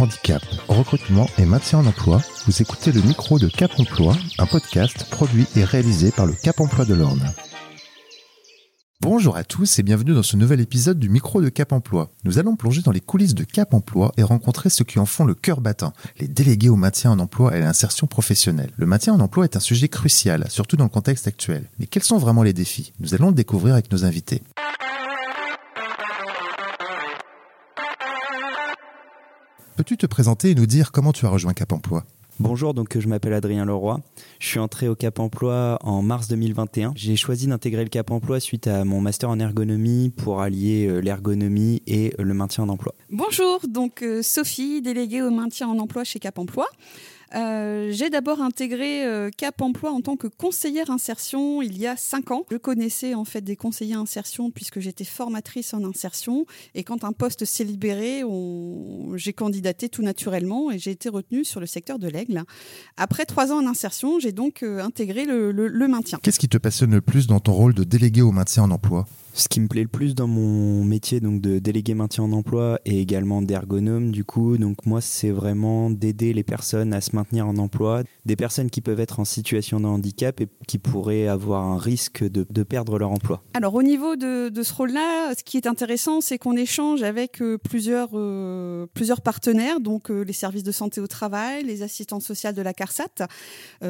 [0.00, 5.08] handicap, recrutement et maintien en emploi, vous écoutez le micro de Cap Emploi, un podcast
[5.10, 7.32] produit et réalisé par le Cap Emploi de l'Orne.
[9.00, 12.10] Bonjour à tous et bienvenue dans ce nouvel épisode du micro de Cap Emploi.
[12.24, 15.24] Nous allons plonger dans les coulisses de Cap Emploi et rencontrer ceux qui en font
[15.24, 18.70] le cœur battant, les délégués au maintien en emploi et à l'insertion professionnelle.
[18.76, 21.70] Le maintien en emploi est un sujet crucial, surtout dans le contexte actuel.
[21.78, 22.92] Mais quels sont vraiment les défis?
[23.00, 24.42] Nous allons le découvrir avec nos invités.
[29.76, 32.02] Peux-tu te présenter et nous dire comment tu as rejoint Cap Emploi?
[32.38, 34.00] Bonjour, donc je m'appelle Adrien Leroy.
[34.40, 36.94] Je suis entré au Cap Emploi en mars 2021.
[36.96, 41.00] J'ai choisi d'intégrer le Cap Emploi suite à mon master en ergonomie pour allier euh,
[41.00, 42.94] l'ergonomie et le maintien en emploi.
[43.10, 46.66] Bonjour, donc euh, Sophie, déléguée au maintien en emploi chez Cap Emploi.
[47.34, 51.96] Euh, j'ai d'abord intégré euh, Cap Emploi en tant que conseillère insertion il y a
[51.96, 52.44] cinq ans.
[52.50, 57.12] Je connaissais en fait des conseillers insertion puisque j'étais formatrice en insertion et quand un
[57.12, 58.22] poste s'est libéré,
[59.14, 62.44] j'ai candidaté tout naturellement et j'ai été retenue sur le secteur de l'aigle.
[62.96, 66.18] Après trois ans en insertion, j'ai donc euh, intégré le maintien.
[66.22, 69.06] Qu'est-ce qui te passionne le plus dans ton rôle de délégué au maintien en emploi?
[69.36, 72.80] Ce qui me plaît le plus dans mon métier donc de délégué maintien en emploi
[72.86, 77.46] et également d'ergonome du coup donc moi c'est vraiment d'aider les personnes à se maintenir
[77.46, 81.64] en emploi des personnes qui peuvent être en situation de handicap et qui pourraient avoir
[81.64, 83.42] un risque de, perdre leur emploi.
[83.54, 87.58] Alors au niveau de, ce rôle-là, ce qui est intéressant, c'est qu'on échange avec euh,
[87.58, 92.54] plusieurs, euh, plusieurs partenaires, donc euh, les services de santé au travail, les assistantes sociales
[92.54, 93.28] de la CARSAT,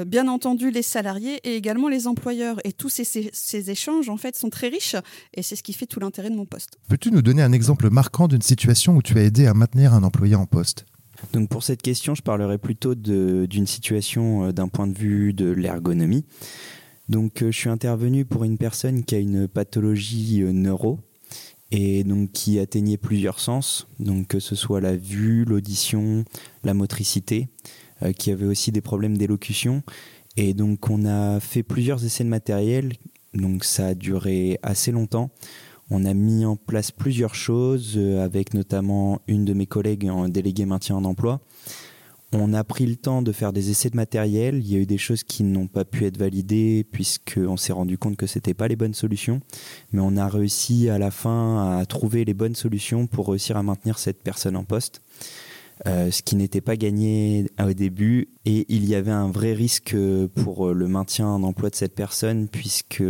[0.06, 2.58] bien entendu les salariés et également les employeurs.
[2.64, 4.96] Et tous ces, ces, ces échanges en fait sont très riches
[5.36, 6.78] et c'est ce qui fait tout l'intérêt de mon poste.
[6.88, 10.02] Peux-tu nous donner un exemple marquant d'une situation où tu as aidé à maintenir un
[10.02, 10.86] employé en poste?
[11.32, 15.50] Donc pour cette question, je parlerai plutôt d'une situation euh, d'un point de vue de
[15.50, 16.24] l'ergonomie.
[17.08, 21.00] Donc euh, je suis intervenu pour une personne qui a une pathologie euh, neuro
[21.70, 26.24] et donc qui atteignait plusieurs sens, donc que ce soit la vue, l'audition,
[26.62, 27.48] la motricité,
[28.18, 29.82] qui avait aussi des problèmes d'élocution.
[30.36, 32.92] Et donc on a fait plusieurs essais de matériel
[33.34, 35.30] donc ça a duré assez longtemps.
[35.88, 40.28] On a mis en place plusieurs choses euh, avec notamment une de mes collègues en
[40.28, 41.40] délégué maintien en emploi.
[42.32, 44.56] On a pris le temps de faire des essais de matériel.
[44.56, 47.98] Il y a eu des choses qui n'ont pas pu être validées puisqu'on s'est rendu
[47.98, 49.40] compte que c'était pas les bonnes solutions.
[49.92, 53.62] Mais on a réussi à la fin à trouver les bonnes solutions pour réussir à
[53.62, 55.02] maintenir cette personne en poste.
[55.86, 58.28] Euh, ce qui n'était pas gagné au début.
[58.46, 59.94] Et il y avait un vrai risque
[60.34, 63.04] pour le maintien en emploi de cette personne, puisque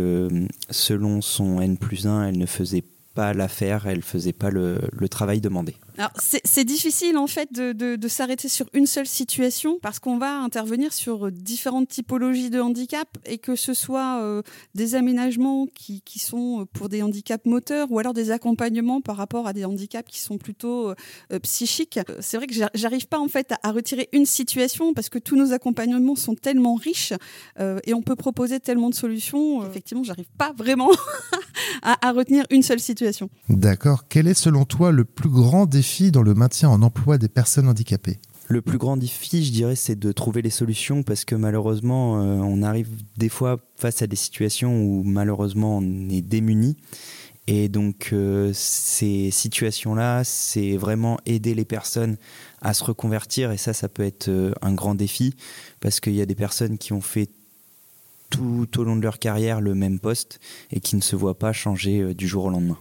[0.69, 2.83] selon son N plus 1, elle ne faisait
[3.13, 5.75] pas l'affaire, elle faisait pas le travail demandé.
[6.17, 11.31] C'est difficile en fait de, s'arrêter sur une seule situation parce qu'on va intervenir sur
[11.31, 14.41] différentes typologies de handicap et que ce soit euh,
[14.75, 19.53] des aménagements qui, sont pour des handicaps moteurs ou alors des accompagnements par rapport à
[19.53, 21.99] des handicaps qui sont plutôt euh, psychiques.
[22.21, 25.53] C'est vrai que j'arrive pas en fait à, retirer une situation parce que tous nos
[25.53, 27.13] accompagnements sont tellement riches
[27.59, 29.67] euh, et on peut proposer tellement de solutions.
[29.67, 30.89] effectivement, j'arrive pas vraiment
[31.81, 33.29] à, à retenir une seule situation.
[33.49, 34.07] D'accord.
[34.07, 37.67] Quel est selon toi le plus grand défi dans le maintien en emploi des personnes
[37.67, 42.21] handicapées le plus grand défi, je dirais, c'est de trouver les solutions parce que malheureusement,
[42.21, 46.77] euh, on arrive des fois face à des situations où malheureusement on est démuni.
[47.47, 52.15] Et donc euh, ces situations-là, c'est vraiment aider les personnes
[52.61, 53.51] à se reconvertir.
[53.51, 55.35] Et ça, ça peut être euh, un grand défi
[55.81, 57.29] parce qu'il y a des personnes qui ont fait
[58.29, 60.39] tout au long de leur carrière le même poste
[60.71, 62.77] et qui ne se voient pas changer du jour au lendemain.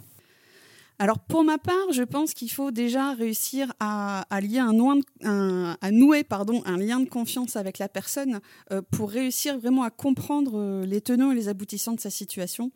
[0.99, 7.09] Alors pour ma part, je pense qu'il faut déjà réussir à, nouer un lien de
[7.09, 8.41] confiance avec la personne
[8.73, 12.71] euh, pour réussir vraiment à comprendre euh, les tenants et les aboutissants de sa situation.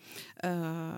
[0.44, 0.92] Euh,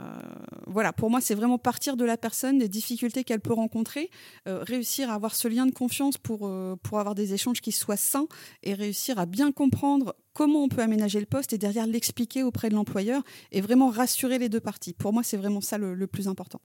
[0.67, 4.11] voilà, pour moi, c'est vraiment partir de la personne, des difficultés qu'elle peut rencontrer,
[4.47, 6.51] réussir à avoir ce lien de confiance pour,
[6.83, 8.27] pour avoir des échanges qui soient sains
[8.63, 12.69] et réussir à bien comprendre comment on peut aménager le poste et derrière l'expliquer auprès
[12.69, 14.95] de l'employeur et vraiment rassurer les deux parties.
[14.95, 16.61] Pour moi, c'est vraiment ça le, plus important.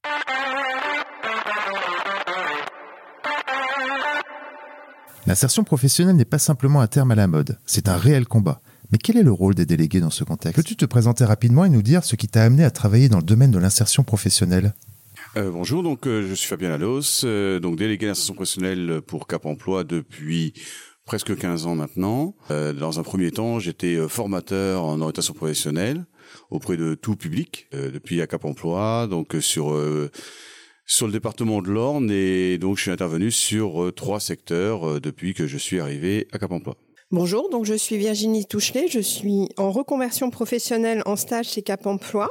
[5.25, 8.62] L'insertion professionnelle n'est pas simplement un terme à la mode, c'est un réel combat.
[8.92, 10.56] Mais quel est le rôle des délégués dans ce contexte?
[10.56, 13.24] Peux-tu te présenter rapidement et nous dire ce qui t'a amené à travailler dans le
[13.24, 14.74] domaine de l'insertion professionnelle?
[15.36, 19.45] Euh, bonjour, donc euh, je suis Fabien Lalos, euh, donc délégué d'insertion professionnelle pour Cap
[19.45, 20.53] Emploi depuis
[21.07, 22.36] presque 15 ans maintenant.
[22.51, 26.06] Euh, dans un premier temps, j'étais euh, formateur en orientation professionnelle
[26.51, 29.75] auprès de tout public euh, depuis à Cap Emploi, donc sur
[30.86, 35.48] sur le département de l'Orne et donc je suis intervenu sur trois secteurs depuis que
[35.48, 36.75] je suis arrivé à Cap Emploi.
[37.12, 41.86] Bonjour, donc je suis Virginie Touchelet, je suis en reconversion professionnelle en stage chez Cap
[41.86, 42.30] Emploi.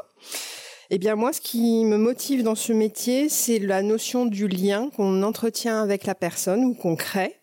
[0.91, 4.91] Eh bien moi, ce qui me motive dans ce métier, c'est la notion du lien
[4.97, 7.36] qu'on entretient avec la personne ou qu'on crée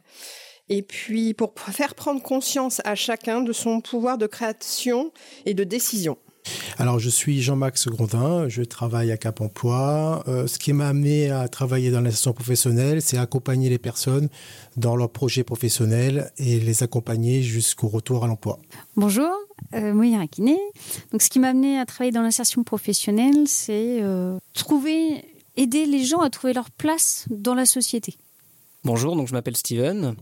[0.69, 5.11] et puis pour faire prendre conscience à chacun de son pouvoir de création
[5.45, 6.17] et de décision.
[6.77, 10.23] Alors, je suis Jean-Max Grondin, je travaille à Cap Emploi.
[10.27, 14.29] Euh, ce qui m'a amené à travailler dans l'insertion professionnelle, c'est accompagner les personnes
[14.75, 18.59] dans leurs projets professionnels et les accompagner jusqu'au retour à l'emploi.
[18.95, 19.31] Bonjour,
[19.73, 20.57] euh, Rakiné.
[21.11, 25.23] Donc, ce qui m'a amené à travailler dans l'insertion professionnelle, c'est euh, trouver,
[25.55, 28.17] aider les gens à trouver leur place dans la société.
[28.85, 30.13] Bonjour, donc je m'appelle Steven.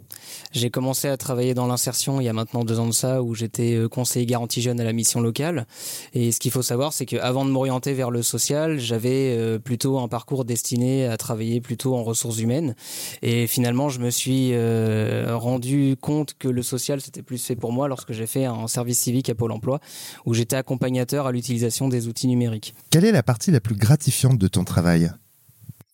[0.51, 3.33] J'ai commencé à travailler dans l'insertion il y a maintenant deux ans de ça, où
[3.33, 5.65] j'étais euh, conseiller garantie jeune à la mission locale.
[6.13, 9.97] Et ce qu'il faut savoir, c'est qu'avant de m'orienter vers le social, j'avais euh, plutôt
[9.97, 12.75] un parcours destiné à travailler plutôt en ressources humaines.
[13.23, 17.71] Et finalement, je me suis euh, rendu compte que le social, c'était plus fait pour
[17.71, 19.79] moi lorsque j'ai fait un service civique à Pôle Emploi,
[20.27, 22.75] où j'étais accompagnateur à l'utilisation des outils numériques.
[22.91, 25.09] Quelle est la partie la plus gratifiante de ton travail?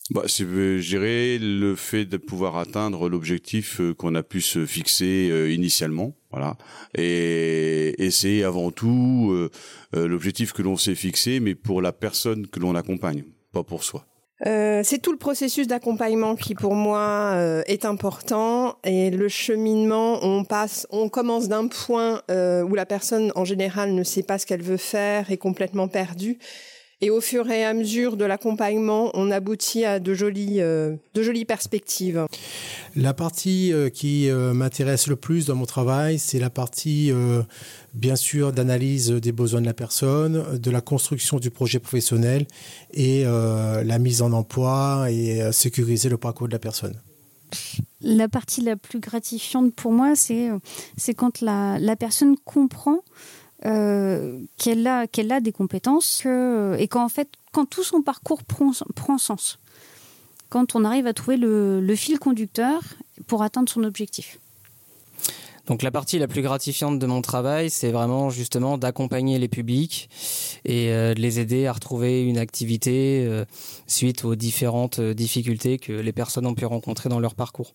[0.10, 4.42] Bah, c'est, euh, je dirais, le fait de pouvoir atteindre l'objectif euh, qu'on a pu
[4.42, 6.58] se fixer euh, initialement, voilà.
[6.96, 9.50] Et, et c'est avant tout
[9.94, 14.06] l'objectif que l'on s'est fixé, mais pour la personne que l'on accompagne, pas pour soi.
[14.46, 20.20] Euh, c'est tout le processus d'accompagnement qui pour moi euh, est important et le cheminement
[20.22, 24.38] on passe on commence d'un point euh, où la personne en général ne sait pas
[24.38, 26.38] ce qu'elle veut faire est complètement perdue
[27.00, 31.22] et au fur et à mesure de l'accompagnement, on aboutit à de jolies, euh, de
[31.22, 32.26] jolies perspectives.
[32.96, 37.12] La partie euh, qui euh, m'intéresse le plus dans mon travail, c'est la partie,
[37.94, 42.48] bien sûr, d'analyse des besoins de la personne, de la construction du projet professionnel
[42.94, 46.96] et la mise en emploi et sécuriser le parcours de la personne.
[48.02, 53.00] La partie la plus gratifiante pour moi, c'est quand la, la personne comprend
[53.66, 59.18] euh, qu'elle a, a des compétences et qu'en fait, quand tout son parcours prend, prend
[59.18, 59.58] sens,
[60.50, 62.82] quand on arrive à trouver le, fil conducteur
[63.26, 64.40] pour atteindre son objectif.
[65.66, 70.10] Donc la partie la plus gratifiante de mon travail, c'est vraiment justement d'accompagner les publics
[70.64, 73.44] et euh, de les aider à retrouver une activité euh,
[73.86, 77.74] suite aux différentes difficultés que les personnes ont pu rencontrer dans leur parcours.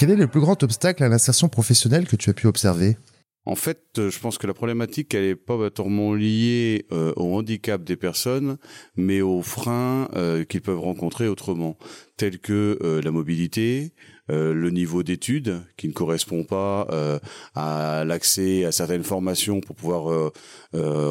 [0.00, 2.96] Quel est le plus grand obstacle à l'insertion professionnelle que tu as pu observer?
[3.44, 7.36] En fait, euh, je pense que la problématique, elle est pas totalement liée euh, au
[7.36, 8.56] handicap des personnes,
[8.96, 11.76] mais aux freins euh, qu'ils peuvent rencontrer autrement,
[12.16, 13.92] tels que la mobilité,
[14.30, 17.18] euh, le niveau d'études qui ne correspond pas euh,
[17.54, 20.30] à l'accès à certaines formations pour pouvoir euh,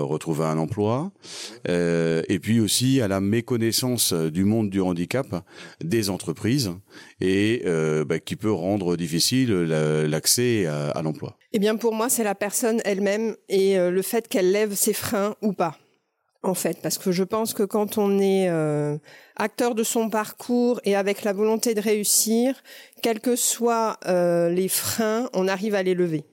[0.03, 1.11] retrouver un emploi,
[1.67, 5.27] et puis aussi à la méconnaissance du monde du handicap
[5.83, 6.71] des entreprises
[7.21, 7.63] et
[8.07, 11.37] bah, qui peut rendre difficile l'accès à, à l'emploi.
[11.53, 15.35] Eh bien, pour moi, c'est la personne elle-même et le fait qu'elle lève ses freins
[15.41, 15.77] ou pas
[16.41, 18.97] en fait, parce que je pense que quand on est euh,
[19.35, 22.55] acteur de son parcours et avec la volonté de réussir,
[23.01, 26.23] quels que soient euh, les freins, on arrive à les lever.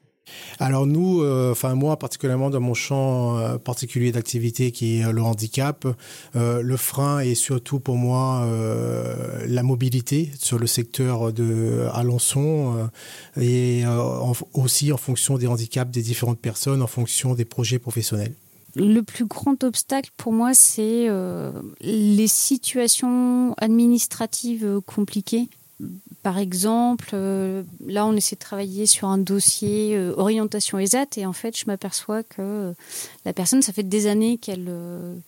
[0.58, 5.87] Alors nous, euh, enfin moi particulièrement dans mon champ particulier d'activité qui est le handicap,
[6.35, 8.44] le frein est surtout pour moi
[9.47, 12.91] la mobilité sur le secteur de Alençon
[13.41, 13.85] et
[14.53, 18.35] aussi en fonction des handicaps des différentes personnes, en fonction des projets professionnels
[18.76, 21.50] le plus grand obstacle pour moi, c'est euh,
[21.81, 25.48] les situations administratives euh, compliquées.
[26.22, 31.32] Par exemple, euh, là, on essaie de travailler sur un dossier orientation ESAT et en
[31.32, 32.74] fait, je m'aperçois que
[33.24, 34.70] la personne, ça fait des années qu'elle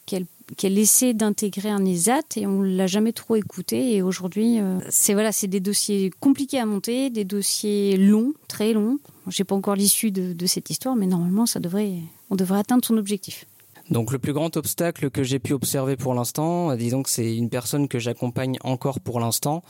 [0.06, 3.94] qu'elle essaie d'intégrer un ESAT et on l'a jamais trop écouté.
[3.94, 4.58] Et aujourd'hui,
[4.88, 8.98] c'est voilà, des dossiers compliqués à monter, des dossiers longs, très longs.
[9.28, 11.98] J'ai pas encore l'issue de, de cette histoire, mais normalement, ça devrait
[12.30, 13.46] on devrait atteindre son objectif.
[13.90, 17.48] Donc le plus grand obstacle que j'ai pu observer pour l'instant, disons que c'est une
[17.48, 19.62] personne que j'accompagne encore pour l'instant,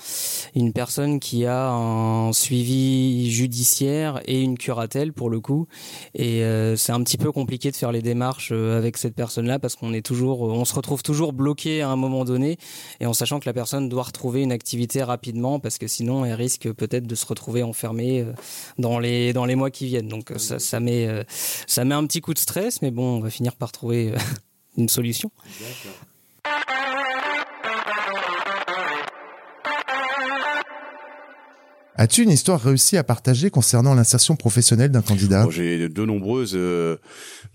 [0.56, 5.68] une personne qui a un suivi judiciaire et une curatelle pour le coup,
[6.14, 9.60] et euh, c'est un petit peu compliqué de faire les démarches euh, avec cette personne-là
[9.60, 12.56] parce qu'on est toujours, on se retrouve toujours bloqué à un moment donné,
[12.98, 16.34] et en sachant que la personne doit retrouver une activité rapidement parce que sinon elle
[16.34, 18.32] risque peut-être de se retrouver enfermée euh,
[18.78, 20.08] dans les dans les mois qui viennent.
[20.08, 21.08] Donc ça, ça met
[21.66, 24.07] ça met un petit coup de stress, mais bon, on va finir par trouver
[24.76, 25.30] une solution.
[32.00, 36.96] As-tu une histoire réussie à partager concernant l'insertion professionnelle d'un candidat J'ai de nombreuses, euh,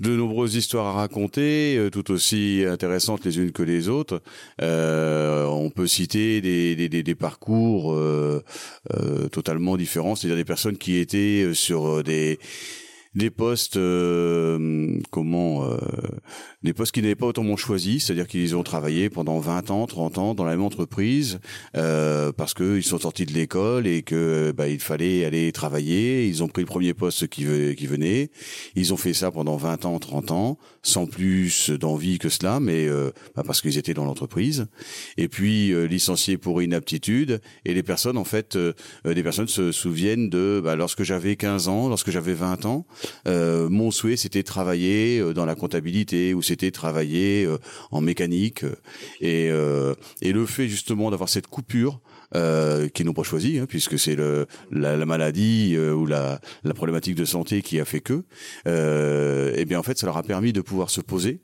[0.01, 4.22] de nombreuses histoires à raconter, euh, tout aussi intéressantes les unes que les autres.
[4.62, 7.98] Euh, on peut citer des, des, des, des parcours
[9.31, 12.38] totalement différents, c'est-à-dire des personnes qui étaient sur des
[13.15, 15.77] des postes euh, comment euh,
[16.63, 20.17] des postes qui n'avaient pas autrement choisi, c'est-à-dire qu'ils ont travaillé pendant 20 ans, 30
[20.17, 21.39] ans dans la même entreprise
[21.75, 26.27] euh, parce qu'ils sont sortis de l'école et que bah, il fallait aller travailler.
[26.27, 28.32] Ils ont pris le premier poste qui, qui venait.
[28.75, 32.88] Ils ont fait ça pendant 20 ans, 30 ans, sans plus d'envie que cela, mais
[32.88, 34.67] euh, bah, parce qu'ils étaient dans l'entreprise.
[35.17, 37.41] Et puis euh, licenciés pour inaptitude.
[37.65, 38.74] Et les personnes, en fait, euh,
[39.05, 42.86] des personnes se souviennent de bah, lorsque j'avais 15 ans, lorsque j'avais 20 ans,
[43.25, 47.48] mon souhait c'était travailler dans la comptabilité ou c'était travailler
[47.91, 48.65] en mécanique.
[49.22, 49.50] Et,
[50.33, 52.01] le fait justement d'avoir cette coupure
[52.36, 56.74] euh, qui n'ont pas choisi, hein, puisque c'est la, la maladie euh, ou la, la
[56.74, 58.24] problématique de santé qui a fait que,
[58.67, 61.41] euh, eh bien en fait, ça leur a permis de pouvoir se poser.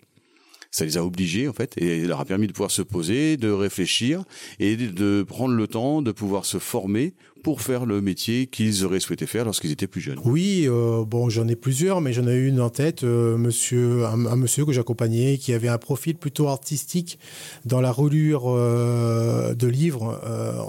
[0.71, 3.51] Ça les a obligés en fait, et leur a permis de pouvoir se poser, de
[3.51, 4.23] réfléchir
[4.59, 8.99] et de prendre le temps de pouvoir se former pour faire le métier qu'ils auraient
[8.99, 12.35] souhaité faire lorsqu'ils étaient plus jeunes Oui, euh, bon, j'en ai plusieurs, mais j'en ai
[12.35, 17.19] une en tête, euh, monsieur, un, monsieur que j'accompagnais qui avait un profil plutôt artistique
[17.65, 20.19] dans la relure euh, de livres.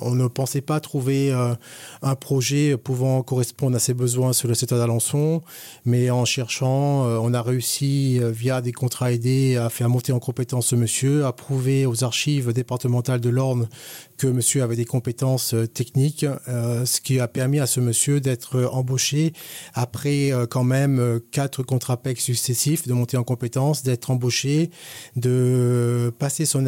[0.02, 1.32] on ne pensait pas trouver
[2.02, 5.42] un projet pouvant correspondre à ses besoins sur le secteur d'Alençon,
[5.84, 10.68] mais en cherchant, on a réussi, via des contrats aidés, à faire monter en compétence
[10.68, 13.68] ce monsieur, à prouver aux archives départementales de l'Orne
[14.20, 16.26] que monsieur avait des compétences techniques.
[16.46, 19.32] Euh, ce qui a permis à ce monsieur d'être embauché
[19.72, 24.70] après euh, quand même euh, quatre contrats successifs, de monter en compétence, d'être embauché,
[25.16, 26.66] de passer son,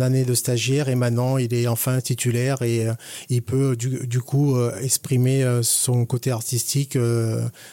[0.00, 2.86] année de stagiaire et maintenant il est enfin titulaire et
[3.28, 6.98] il peut du, coup exprimer son côté artistique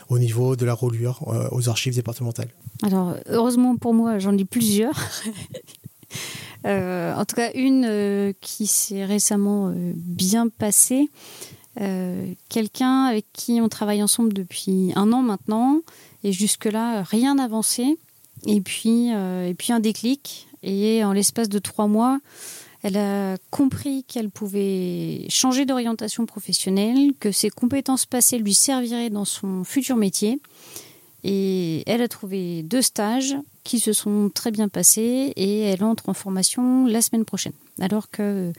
[0.09, 2.49] au niveau de la relure aux archives départementales.
[2.83, 4.95] Alors, heureusement pour moi, j'en ai plusieurs.
[6.65, 11.09] Euh, en tout cas, une euh, qui s'est récemment euh, bien passée.
[12.49, 15.79] Quelqu'un avec qui on travaille ensemble depuis un an maintenant,
[16.23, 17.97] et jusque-là, rien n'avançait.
[18.45, 20.47] Et puis, et puis un déclic.
[20.63, 22.19] Et en l'espace de trois mois,
[22.83, 29.25] elle a compris qu'elle pouvait changer d'orientation professionnelle, que ses compétences passées lui serviraient dans
[29.25, 30.41] son futur métier.
[31.23, 36.09] Et elle a trouvé deux stages qui se sont très bien passés et elle entre
[36.09, 37.53] en formation la semaine prochaine.
[37.79, 38.51] Alors que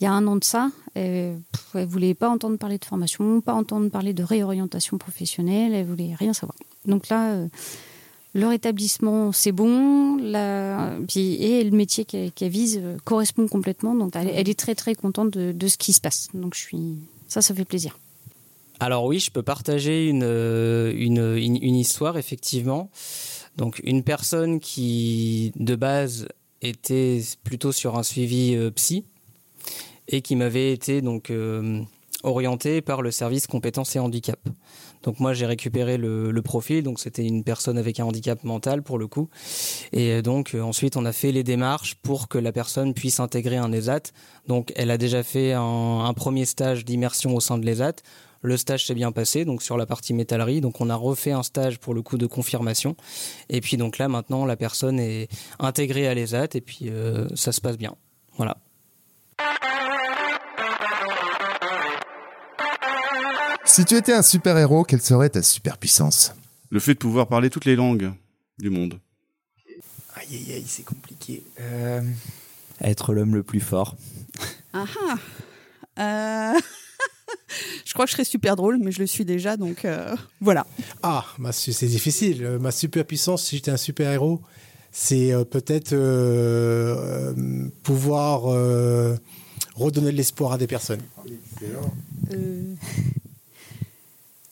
[0.00, 1.38] il y a un an de ça, elle,
[1.74, 6.14] ne voulait pas entendre parler de formation, pas entendre parler de réorientation professionnelle, elle voulait
[6.14, 6.54] rien savoir.
[6.84, 7.48] Donc là, euh,
[8.34, 13.94] leur établissement, c'est bon, et le métier qu'elle vise euh, correspond complètement.
[13.94, 16.28] Donc elle, est très très contente de, de, ce qui se passe.
[16.34, 17.98] Donc je suis, ça, ça fait plaisir.
[18.78, 22.90] Alors oui, je peux partager une, euh, une, histoire, effectivement.
[23.56, 26.28] Donc une personne qui de base
[26.60, 29.04] était plutôt sur un suivi euh, psy
[30.08, 31.80] et qui m'avait été donc euh,
[32.22, 34.38] orienté par le service compétences et handicap.
[35.04, 38.98] Donc moi j'ai récupéré le, profil, donc c'était une personne avec un handicap mental pour
[38.98, 39.28] le coup.
[39.92, 43.72] Et donc ensuite on a fait les démarches pour que la personne puisse intégrer un
[43.72, 44.12] ESAT.
[44.48, 48.02] Donc elle a déjà fait un premier stage d'immersion au sein de l'ESAT.
[48.42, 50.60] Le stage s'est bien passé, donc sur la partie métallerie.
[50.60, 52.96] Donc on a refait un stage pour le coup de confirmation.
[53.48, 55.28] Et puis donc là maintenant la personne est
[55.58, 57.94] intégrée à l'ESAT et puis euh, ça se passe bien.
[58.36, 58.58] Voilà.
[63.64, 66.34] Si tu étais un super-héros, quelle serait ta super-puissance?
[66.70, 68.12] Le fait de pouvoir parler toutes les langues
[68.58, 68.98] du monde.
[70.14, 71.42] Aïe aïe aïe, c'est compliqué.
[71.60, 72.00] Euh,
[72.80, 73.96] être l'homme le plus fort.
[74.72, 74.84] Ah
[75.98, 76.60] ah euh...
[77.96, 80.66] je crois que je serais super drôle, mais je le suis déjà, donc euh, voilà.
[81.02, 82.44] Ah, c'est difficile.
[82.44, 84.42] Euh, ma super puissance, si j'étais un super héros,
[84.92, 85.94] c'est euh, peut-être
[87.82, 88.42] pouvoir
[89.76, 91.00] redonner de l'espoir à des personnes.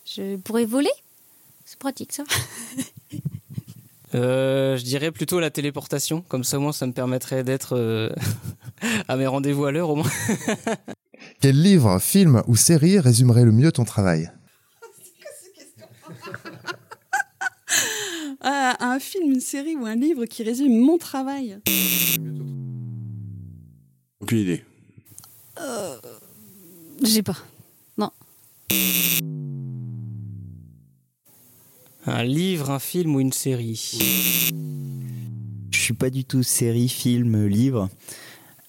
[0.07, 0.89] je pourrais voler?
[1.67, 2.25] C'est pratique ça.
[4.15, 8.11] je dirais plutôt la téléportation, comme ça moi ça me permettrait d'être
[9.09, 10.11] à mes rendez-vous à l'heure au moins.
[11.45, 14.33] Quel livre, film ou série résumerait le mieux ton travail?
[18.41, 21.59] Ah, Un film, une série ou un livre qui résume mon travail?
[24.21, 24.65] Aucune idée.
[25.61, 25.99] Euh,
[27.03, 27.37] J'ai pas.
[27.99, 28.11] Non.
[32.07, 33.99] Un livre, un film ou une série?
[35.71, 37.91] Je suis pas du tout série, film, livre.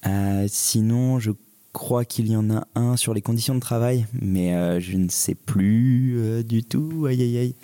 [0.06, 1.32] Euh, sinon, je
[1.76, 5.10] crois qu'il y en a un sur les conditions de travail, mais euh, je ne
[5.10, 7.06] sais plus euh, du tout.
[7.06, 7.56] Aïe aïe aïe.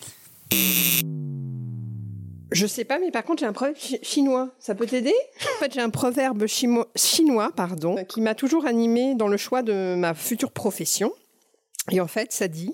[2.52, 4.50] Je sais pas, mais par contre, j'ai un proverbe chinois.
[4.60, 5.14] Ça peut t'aider?
[5.56, 9.96] En fait, j'ai un proverbe chinois, pardon, qui m'a toujours animé dans le choix de
[9.96, 11.14] ma future profession.
[11.90, 12.74] Et en fait, ça dit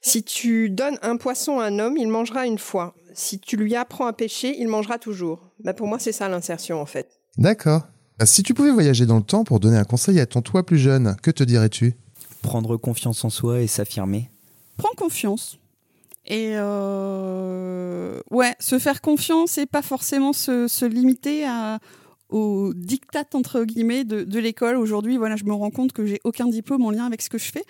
[0.00, 2.94] Si tu donnes un poisson à un homme, il mangera une fois.
[3.14, 5.40] Si tu lui apprends à pêcher, il mangera toujours.
[5.58, 7.18] Bah, pour moi, c'est ça l'insertion en fait.
[7.36, 7.82] D'accord.
[8.18, 10.64] Ah, Si tu pouvais voyager dans le temps pour donner un conseil à ton toi
[10.66, 11.94] plus jeune, que te dirais-tu?
[12.42, 14.30] Prendre confiance en soi et s'affirmer.
[14.76, 15.58] Prends confiance.
[16.26, 21.78] Et euh, ouais, se faire confiance et pas forcément se, se limiter à,
[22.28, 24.76] aux dictats entre guillemets de, de l'école.
[24.76, 27.38] Aujourd'hui, voilà, je me rends compte que j'ai aucun diplôme en lien avec ce que
[27.38, 27.64] je fais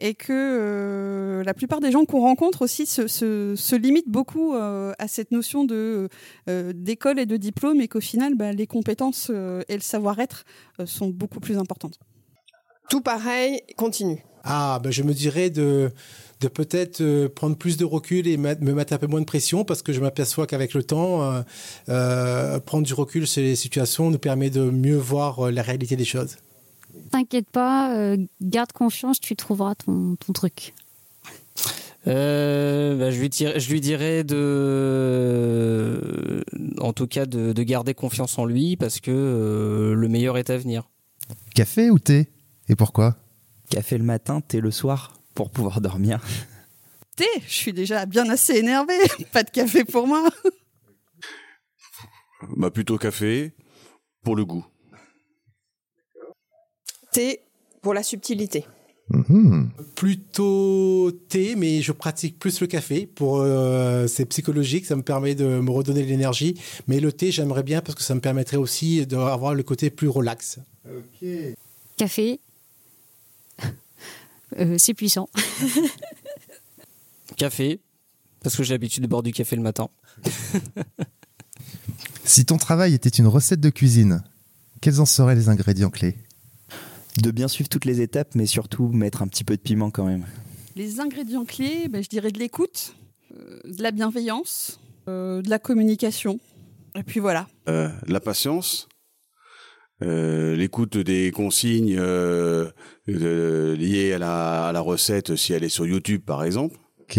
[0.00, 4.54] et que euh, la plupart des gens qu'on rencontre aussi se, se, se limitent beaucoup
[4.54, 6.08] euh, à cette notion de
[6.48, 10.44] euh, d'école et de diplôme et qu'au final, bah, les compétences euh, et le savoir-être
[10.80, 11.98] euh, sont beaucoup plus importantes.
[12.90, 14.22] Tout pareil, continue.
[14.44, 15.90] Ah, ben je me dirais de,
[16.42, 19.64] de peut-être euh, prendre plus de recul et me mettre un peu moins de pression
[19.64, 21.42] parce que je m'aperçois qu'avec le temps, euh,
[21.88, 25.96] euh, prendre du recul sur les situations nous permet de mieux voir euh, la réalité
[25.96, 26.36] des choses.
[27.10, 30.74] T'inquiète pas, euh, garde confiance, tu trouveras ton, ton truc.
[32.08, 35.14] Euh, bah, je, lui dirais, je lui dirais de,
[36.80, 40.50] en tout cas, de, de garder confiance en lui parce que euh, le meilleur est
[40.50, 40.88] à venir.
[41.54, 42.28] Café ou thé?
[42.68, 43.16] Et pourquoi?
[43.70, 46.20] Café le matin, thé le soir, pour pouvoir dormir.
[47.16, 48.98] Thé, je suis déjà bien assez énervée.
[49.32, 50.28] Pas de café pour moi.
[52.56, 53.52] Bah plutôt café
[54.24, 54.64] pour le goût.
[57.12, 57.40] Thé
[57.82, 58.64] pour la subtilité.
[59.10, 59.70] Mhm.
[59.94, 63.06] Plutôt thé, mais je pratique plus le café.
[63.06, 66.58] Pour euh, c'est psychologique, ça me permet de me redonner de l'énergie.
[66.88, 70.08] Mais le thé, j'aimerais bien parce que ça me permettrait aussi d'avoir le côté plus
[70.08, 70.60] relax.
[71.96, 72.40] Café,
[74.58, 75.28] Euh, c'est puissant.
[77.36, 77.80] Café,
[78.42, 79.88] parce que j'ai l'habitude de boire du café le matin.
[82.24, 84.22] Si ton travail était une recette de cuisine,
[84.80, 86.16] quels en seraient les ingrédients clés?
[87.20, 90.06] De bien suivre toutes les étapes, mais surtout mettre un petit peu de piment quand
[90.06, 90.24] même.
[90.76, 92.94] Les ingrédients clés, ben, je dirais de l'écoute,
[93.36, 96.38] euh, de la bienveillance, euh, de la communication.
[96.94, 97.48] Et puis voilà.
[97.68, 98.88] Euh, la patience,
[100.02, 102.70] euh, l'écoute des consignes euh,
[103.08, 106.76] euh, liées à la, à la recette si elle est sur YouTube par exemple.
[107.00, 107.18] Ok.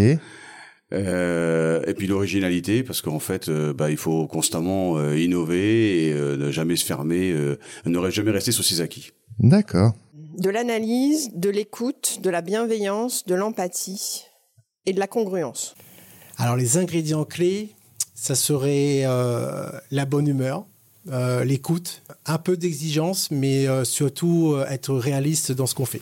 [0.93, 6.13] Euh, et puis l'originalité parce qu'en fait euh, bah, il faut constamment euh, innover et
[6.13, 9.11] euh, ne jamais se fermer, euh, ne jamais rester sur ses acquis.
[9.39, 9.93] D'accord.
[10.37, 14.25] De l'analyse, de l'écoute, de la bienveillance, de l'empathie
[14.85, 15.75] et de la congruence.
[16.37, 17.69] Alors les ingrédients clés,
[18.13, 20.65] ça serait euh, la bonne humeur,
[21.11, 26.01] euh, l'écoute, un peu d'exigence, mais euh, surtout euh, être réaliste dans ce qu'on fait.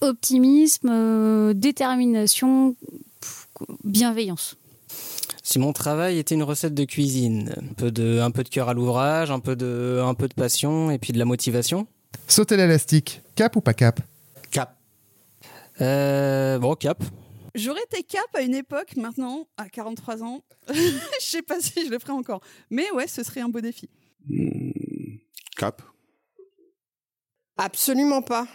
[0.00, 2.74] Optimisme, euh, détermination,
[3.20, 3.48] pff,
[3.84, 4.56] bienveillance.
[5.42, 8.68] Si mon travail était une recette de cuisine, un peu de, un peu de cœur
[8.68, 11.86] à l'ouvrage, un peu de, un peu de passion et puis de la motivation.
[12.28, 14.00] Sauter l'élastique, cap ou pas cap?
[14.50, 14.76] Cap.
[15.80, 17.02] Euh, bon, cap.
[17.54, 20.40] J'aurais été cap à une époque, maintenant, à 43 ans.
[20.72, 22.40] je sais pas si je le ferai encore.
[22.70, 23.88] Mais ouais, ce serait un beau défi.
[24.28, 24.70] Hmm.
[25.56, 25.82] Cap
[27.56, 28.46] Absolument pas.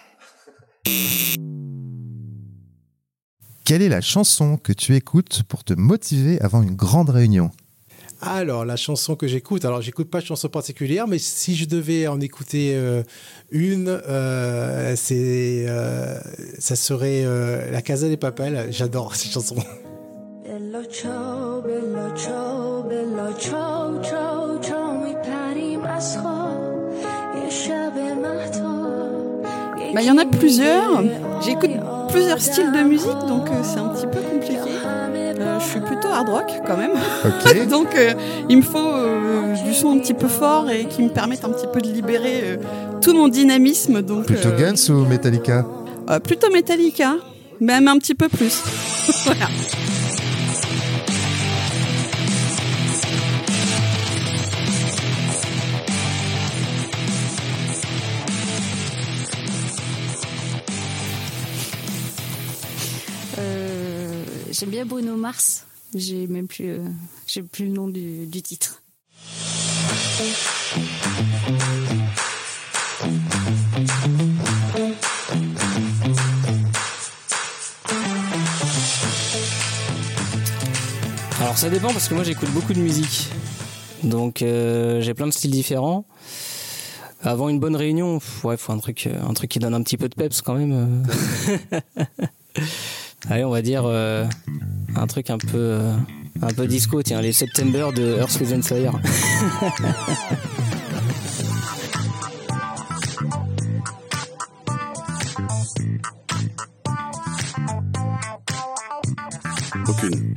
[3.66, 7.52] Quelle est la chanson que tu écoutes pour te motiver avant une grande réunion?
[8.22, 12.08] Alors, la chanson que j'écoute, alors j'écoute pas de chanson particulière, mais si je devais
[12.08, 13.04] en écouter euh,
[13.52, 16.20] une, euh, c'est, euh,
[16.58, 17.26] ça serait
[17.72, 18.68] La Casa des Papels.
[18.72, 19.56] J'adore cette chanson.
[20.92, 21.64] Ciao,
[22.16, 22.84] ciao,
[23.38, 23.75] ciao.
[29.94, 31.04] Bah, Il y en a plusieurs.
[31.46, 31.72] J'écoute
[32.10, 34.58] plusieurs styles de musique, donc euh, c'est un petit peu compliqué.
[35.38, 36.92] Euh, je suis plutôt hard rock quand même.
[37.70, 38.14] Donc euh,
[38.50, 41.50] il me faut euh, du son un petit peu fort et qui me permette un
[41.50, 42.58] petit peu de libérer euh,
[43.02, 44.02] tout mon dynamisme.
[44.02, 45.66] Donc, Plutôt euh, Guns ou Metallica?
[46.10, 47.16] euh, Plutôt Metallica,
[47.60, 48.64] même un petit peu plus.
[49.26, 49.48] voilà.
[64.58, 65.66] J'aime bien Bruno Mars.
[65.94, 66.80] J'ai même plus, euh,
[67.28, 68.82] j'ai plus le nom du, du titre.
[81.42, 83.28] Alors ça dépend parce que moi j'écoute beaucoup de musique.
[84.04, 86.06] Donc euh, j'ai plein de styles différents.
[87.22, 89.98] Avant une bonne réunion, ouais, faut un truc, euh, un truc qui donne un petit
[89.98, 91.04] peu de peps quand même.
[93.30, 94.26] Allez, on va dire euh,
[94.96, 95.94] un truc un peu, euh,
[96.42, 97.02] un peu disco.
[97.02, 98.94] Tiens, les September de Earth, Wind and Fire.
[109.88, 110.36] aucune.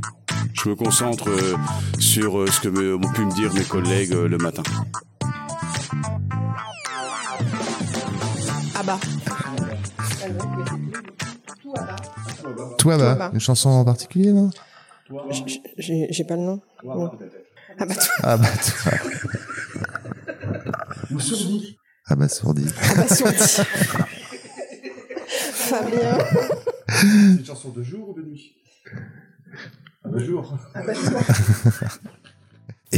[0.52, 1.54] Je me concentre euh,
[1.98, 4.62] sur ce que me- ont pu me dire mes collègues le matin.
[8.74, 8.98] Ah bah.
[12.96, 13.30] Toi, bah, bah.
[13.34, 14.50] une chanson en particulier, non
[15.76, 16.60] J'ai j'ai pas le nom.
[16.84, 17.10] Non.
[17.78, 18.14] Ah bah, toi.
[18.22, 18.92] Ah bah, toi.
[22.10, 22.66] Ah bah, sourdi.
[22.86, 23.44] Ah bah, sourdi.
[25.28, 26.16] Fabien.
[26.88, 28.56] C'est une chanson de jour ou de nuit?
[30.06, 30.56] De jour.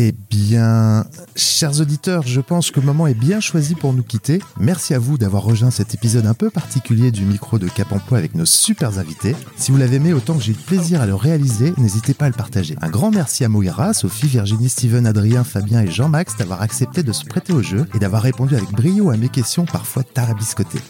[0.03, 1.05] Eh bien,
[1.37, 4.41] chers auditeurs, je pense que le moment est bien choisi pour nous quitter.
[4.59, 8.17] Merci à vous d'avoir rejoint cet épisode un peu particulier du micro de Cap Emploi
[8.17, 9.37] avec nos super invités.
[9.57, 12.29] Si vous l'avez aimé autant que j'ai eu plaisir à le réaliser, n'hésitez pas à
[12.31, 12.77] le partager.
[12.81, 17.13] Un grand merci à Moira, Sophie, Virginie, Steven, Adrien, Fabien et Jean-Max d'avoir accepté de
[17.13, 20.81] se prêter au jeu et d'avoir répondu avec brio à mes questions parfois tarabiscotées.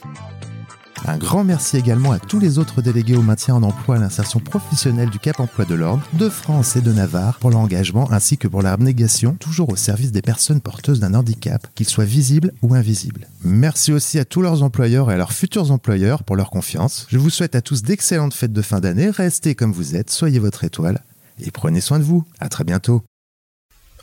[1.06, 4.40] Un grand merci également à tous les autres délégués au maintien en emploi à l'insertion
[4.40, 8.36] professionnelle du Cap Emploi de l'Orne, de France et de Navarre pour leur engagement ainsi
[8.36, 12.52] que pour leur abnégation, toujours au service des personnes porteuses d'un handicap, qu'ils soient visibles
[12.62, 13.26] ou invisibles.
[13.44, 17.06] Merci aussi à tous leurs employeurs et à leurs futurs employeurs pour leur confiance.
[17.08, 20.38] Je vous souhaite à tous d'excellentes fêtes de fin d'année, restez comme vous êtes, soyez
[20.38, 21.00] votre étoile
[21.42, 22.24] et prenez soin de vous.
[22.38, 23.02] À très bientôt.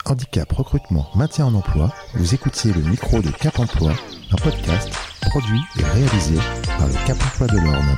[0.05, 3.91] Handicap, recrutement, maintien en emploi, vous écoutiez le micro de Cap Emploi,
[4.31, 4.89] un podcast
[5.29, 6.35] produit et réalisé
[6.77, 7.97] par le Cap Emploi de l'Orne.